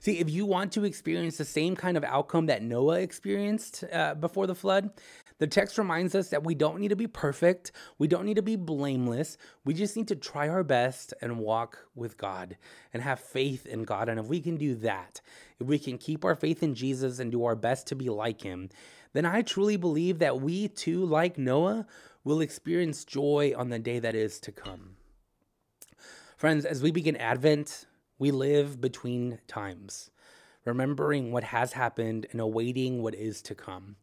See, 0.00 0.20
if 0.20 0.30
you 0.30 0.46
want 0.46 0.72
to 0.72 0.84
experience 0.84 1.36
the 1.36 1.44
same 1.44 1.76
kind 1.76 1.98
of 1.98 2.04
outcome 2.04 2.46
that 2.46 2.62
Noah 2.62 3.00
experienced 3.00 3.84
uh, 3.92 4.14
before 4.14 4.46
the 4.46 4.54
flood, 4.54 4.90
the 5.38 5.46
text 5.46 5.76
reminds 5.76 6.14
us 6.14 6.28
that 6.30 6.44
we 6.44 6.54
don't 6.54 6.80
need 6.80 6.88
to 6.88 6.96
be 6.96 7.06
perfect. 7.06 7.72
We 7.98 8.08
don't 8.08 8.24
need 8.24 8.36
to 8.36 8.42
be 8.42 8.56
blameless. 8.56 9.36
We 9.64 9.74
just 9.74 9.96
need 9.96 10.08
to 10.08 10.16
try 10.16 10.48
our 10.48 10.64
best 10.64 11.12
and 11.20 11.38
walk 11.38 11.86
with 11.94 12.16
God 12.16 12.56
and 12.92 13.02
have 13.02 13.20
faith 13.20 13.66
in 13.66 13.84
God. 13.84 14.08
And 14.08 14.18
if 14.18 14.26
we 14.26 14.40
can 14.40 14.56
do 14.56 14.74
that, 14.76 15.20
if 15.60 15.66
we 15.66 15.78
can 15.78 15.98
keep 15.98 16.24
our 16.24 16.34
faith 16.34 16.62
in 16.62 16.74
Jesus 16.74 17.18
and 17.18 17.30
do 17.30 17.44
our 17.44 17.56
best 17.56 17.86
to 17.88 17.94
be 17.94 18.08
like 18.08 18.42
him, 18.42 18.70
then 19.12 19.26
I 19.26 19.42
truly 19.42 19.76
believe 19.76 20.18
that 20.20 20.40
we 20.40 20.68
too, 20.68 21.04
like 21.04 21.38
Noah, 21.38 21.86
will 22.24 22.40
experience 22.40 23.04
joy 23.04 23.52
on 23.56 23.68
the 23.68 23.78
day 23.78 23.98
that 23.98 24.14
is 24.14 24.40
to 24.40 24.52
come. 24.52 24.96
Friends, 26.36 26.64
as 26.64 26.82
we 26.82 26.90
begin 26.90 27.16
Advent, 27.16 27.86
we 28.18 28.30
live 28.30 28.80
between 28.80 29.38
times, 29.46 30.10
remembering 30.64 31.30
what 31.30 31.44
has 31.44 31.72
happened 31.72 32.26
and 32.32 32.40
awaiting 32.40 33.02
what 33.02 33.14
is 33.14 33.40
to 33.42 33.54
come. 33.54 33.96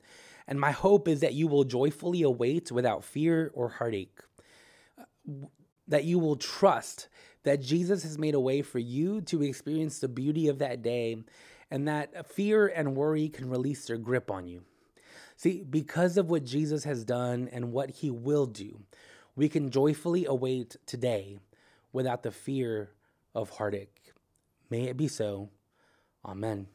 And 0.48 0.60
my 0.60 0.72
hope 0.72 1.08
is 1.08 1.22
that 1.22 1.34
you 1.34 1.48
will 1.48 1.64
joyfully 1.64 2.22
await 2.22 2.72
without 2.72 3.04
fear 3.04 3.52
or 3.54 3.70
heartache, 3.70 4.20
that 5.88 6.04
you 6.04 6.20
will 6.20 6.36
trust 6.36 7.08
that 7.44 7.62
Jesus 7.62 8.04
has 8.04 8.18
made 8.18 8.36
a 8.36 8.40
way 8.40 8.62
for 8.62 8.80
you 8.80 9.22
to 9.22 9.44
experience 9.44 10.00
the 10.00 10.08
beauty 10.08 10.48
of 10.48 10.60
that 10.60 10.82
day, 10.82 11.18
and 11.70 11.88
that 11.88 12.28
fear 12.30 12.68
and 12.68 12.96
worry 12.96 13.30
can 13.30 13.50
release 13.50 13.86
their 13.86 13.98
grip 13.98 14.30
on 14.30 14.48
you. 14.48 14.64
See, 15.36 15.64
because 15.64 16.18
of 16.18 16.30
what 16.30 16.46
Jesus 16.46 16.84
has 16.84 17.04
done 17.04 17.50
and 17.52 17.72
what 17.72 17.90
he 17.90 18.12
will 18.12 18.46
do, 18.46 18.82
we 19.36 19.50
can 19.50 19.72
joyfully 19.72 20.26
await 20.26 20.78
today 20.86 21.40
without 21.92 22.24
the 22.24 22.32
fear 22.32 22.92
of 23.34 23.50
heartache. 23.50 24.14
May 24.70 24.84
it 24.84 24.98
be 24.98 25.08
so. 25.08 25.50
Amen. 26.24 26.68